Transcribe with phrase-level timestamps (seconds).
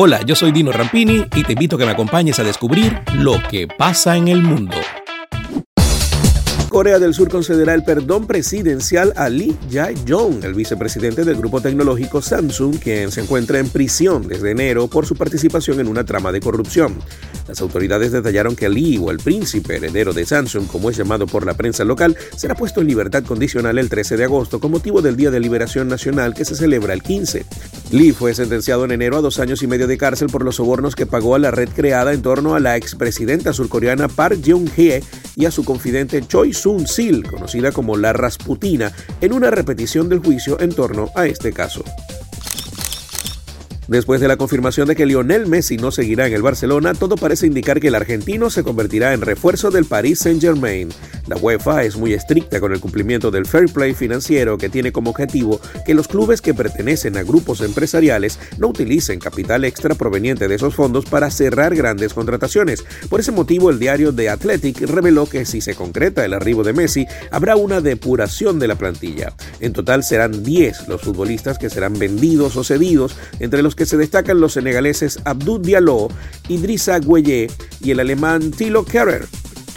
[0.00, 3.42] Hola, yo soy Dino Rampini y te invito a que me acompañes a descubrir lo
[3.50, 4.76] que pasa en el mundo.
[6.68, 12.22] Corea del Sur concederá el perdón presidencial a Lee Jae-yong, el vicepresidente del grupo tecnológico
[12.22, 16.38] Samsung, quien se encuentra en prisión desde enero por su participación en una trama de
[16.38, 16.94] corrupción.
[17.48, 21.46] Las autoridades detallaron que Lee, o el príncipe heredero de Samsung, como es llamado por
[21.46, 25.16] la prensa local, será puesto en libertad condicional el 13 de agosto con motivo del
[25.16, 27.46] Día de Liberación Nacional que se celebra el 15.
[27.90, 30.94] Lee fue sentenciado en enero a dos años y medio de cárcel por los sobornos
[30.94, 35.02] que pagó a la red creada en torno a la expresidenta surcoreana Park Geun-hye
[35.34, 38.92] y a su confidente Choi Soon-sil, conocida como la Rasputina,
[39.22, 41.82] en una repetición del juicio en torno a este caso.
[43.88, 47.46] Después de la confirmación de que Lionel Messi no seguirá en el Barcelona, todo parece
[47.46, 50.90] indicar que el argentino se convertirá en refuerzo del Paris Saint-Germain.
[51.26, 55.10] La UEFA es muy estricta con el cumplimiento del fair play financiero que tiene como
[55.10, 60.54] objetivo que los clubes que pertenecen a grupos empresariales no utilicen capital extra proveniente de
[60.54, 62.84] esos fondos para cerrar grandes contrataciones.
[63.08, 66.74] Por ese motivo, el diario The Athletic reveló que si se concreta el arribo de
[66.74, 69.32] Messi, habrá una depuración de la plantilla.
[69.60, 73.96] En total serán 10 los futbolistas que serán vendidos o cedidos, entre los que se
[73.96, 76.08] destacan los senegaleses Abdou Diallo,
[76.48, 77.48] Idrissa Gueye
[77.80, 79.26] y el alemán Thilo Kerrer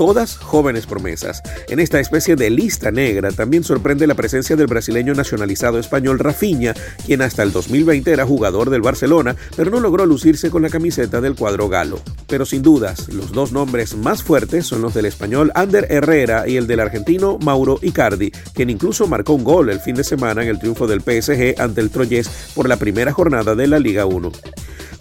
[0.01, 1.43] todas jóvenes promesas.
[1.69, 6.73] En esta especie de lista negra también sorprende la presencia del brasileño nacionalizado español Rafinha,
[7.05, 11.21] quien hasta el 2020 era jugador del Barcelona, pero no logró lucirse con la camiseta
[11.21, 12.01] del cuadro galo.
[12.25, 16.57] Pero sin dudas, los dos nombres más fuertes son los del español Ander Herrera y
[16.57, 20.49] el del argentino Mauro Icardi, quien incluso marcó un gol el fin de semana en
[20.49, 24.31] el triunfo del PSG ante el Troyes por la primera jornada de la Liga 1.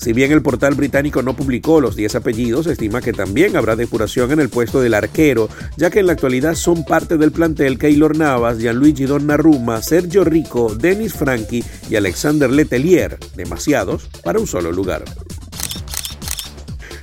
[0.00, 4.32] Si bien el portal británico no publicó los 10 apellidos, estima que también habrá depuración
[4.32, 8.16] en el puesto del arquero, ya que en la actualidad son parte del plantel Keylor
[8.16, 15.04] Navas, Gianluigi Donnarumma, Sergio Rico, Denis Franchi y Alexander Letelier, demasiados para un solo lugar.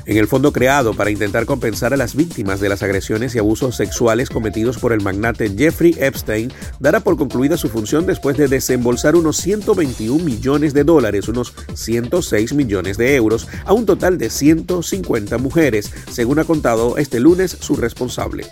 [0.07, 3.75] En el fondo creado para intentar compensar a las víctimas de las agresiones y abusos
[3.75, 9.17] sexuales cometidos por el magnate Jeffrey Epstein, dará por concluida su función después de desembolsar
[9.17, 15.37] unos 121 millones de dólares, unos 106 millones de euros, a un total de 150
[15.39, 18.45] mujeres, según ha contado este lunes su responsable.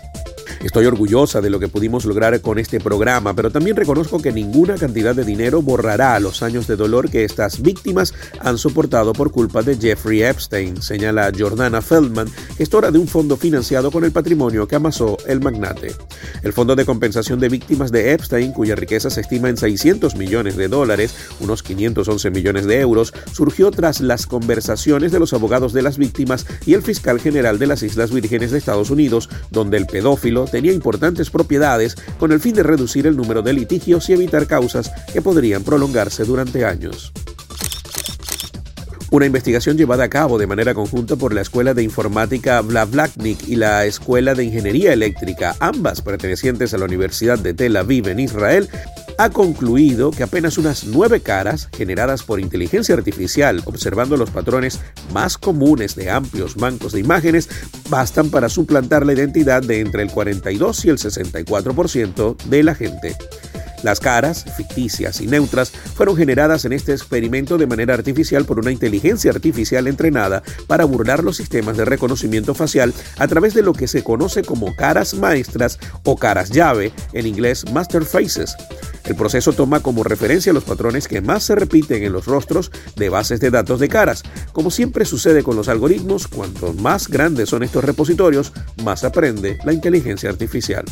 [0.66, 4.74] Estoy orgullosa de lo que pudimos lograr con este programa, pero también reconozco que ninguna
[4.74, 9.62] cantidad de dinero borrará los años de dolor que estas víctimas han soportado por culpa
[9.62, 12.26] de Jeffrey Epstein, señala Jordana Feldman,
[12.58, 15.94] gestora de un fondo financiado con el patrimonio que amasó el magnate.
[16.42, 20.56] El Fondo de Compensación de Víctimas de Epstein, cuya riqueza se estima en 600 millones
[20.56, 25.82] de dólares, unos 511 millones de euros, surgió tras las conversaciones de los abogados de
[25.82, 29.86] las víctimas y el fiscal general de las Islas Vírgenes de Estados Unidos, donde el
[29.86, 34.46] pedófilo tenía importantes propiedades con el fin de reducir el número de litigios y evitar
[34.46, 37.12] causas que podrían prolongarse durante años.
[39.16, 43.56] Una investigación llevada a cabo de manera conjunta por la Escuela de Informática Blavlaknik y
[43.56, 48.68] la Escuela de Ingeniería Eléctrica, ambas pertenecientes a la Universidad de Tel Aviv en Israel,
[49.16, 54.80] ha concluido que apenas unas nueve caras generadas por inteligencia artificial, observando los patrones
[55.14, 57.48] más comunes de amplios bancos de imágenes,
[57.88, 63.16] bastan para suplantar la identidad de entre el 42 y el 64% de la gente.
[63.82, 68.72] Las caras, ficticias y neutras, fueron generadas en este experimento de manera artificial por una
[68.72, 73.88] inteligencia artificial entrenada para burlar los sistemas de reconocimiento facial a través de lo que
[73.88, 78.56] se conoce como caras maestras o caras llave, en inglés Master Faces.
[79.06, 83.08] El proceso toma como referencia los patrones que más se repiten en los rostros de
[83.08, 84.24] bases de datos de caras.
[84.52, 89.72] Como siempre sucede con los algoritmos, cuanto más grandes son estos repositorios, más aprende la
[89.72, 90.84] inteligencia artificial.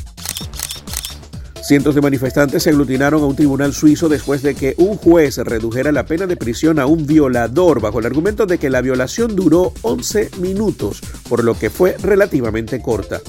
[1.65, 5.93] Cientos de manifestantes se aglutinaron a un tribunal suizo después de que un juez redujera
[5.93, 9.73] la pena de prisión a un violador bajo el argumento de que la violación duró
[9.81, 13.23] 11 minutos, por lo que fue relativamente corta.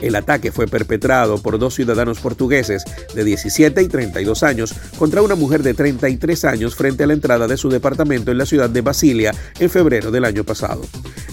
[0.00, 2.84] El ataque fue perpetrado por dos ciudadanos portugueses
[3.14, 7.46] de 17 y 32 años contra una mujer de 33 años frente a la entrada
[7.46, 10.82] de su departamento en la ciudad de Basilia en febrero del año pasado.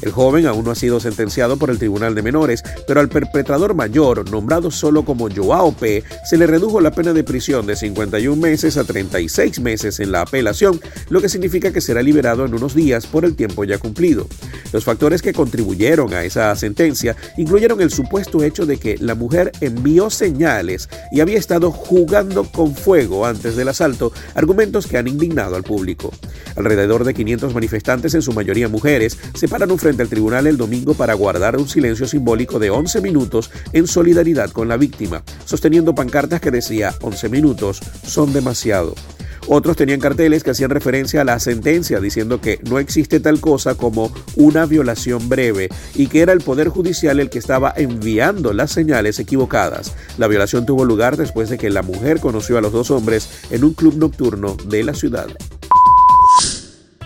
[0.02, 3.74] El joven aún no ha sido sentenciado por el Tribunal de Menores, pero al perpetrador
[3.74, 8.40] mayor, nombrado solo como Joao P., se le redujo la pena de prisión de 51
[8.40, 10.80] meses a 36 meses en la apelación,
[11.10, 14.28] lo que significa que será liberado en unos días por el tiempo ya cumplido.
[14.72, 20.10] Los factores que contribuyeron a esa sentencia incluyeron el supuesto de que la mujer envió
[20.10, 25.64] señales y había estado jugando con fuego antes del asalto, argumentos que han indignado al
[25.64, 26.12] público.
[26.56, 30.94] Alrededor de 500 manifestantes, en su mayoría mujeres, se pararon frente al tribunal el domingo
[30.94, 36.42] para guardar un silencio simbólico de 11 minutos en solidaridad con la víctima, sosteniendo pancartas
[36.42, 38.96] que decía 11 minutos son demasiado.
[39.48, 43.76] Otros tenían carteles que hacían referencia a la sentencia, diciendo que no existe tal cosa
[43.76, 48.72] como una violación breve y que era el Poder Judicial el que estaba enviando las
[48.72, 49.96] señales equivocadas.
[50.18, 53.64] La violación tuvo lugar después de que la mujer conoció a los dos hombres en
[53.64, 55.28] un club nocturno de la ciudad.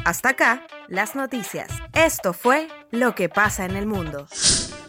[0.04, 1.70] Hasta acá, las noticias.
[1.94, 4.26] Esto fue Lo que pasa en el mundo.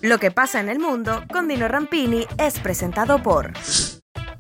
[0.01, 3.53] Lo que pasa en el mundo con Dino Rampini es presentado por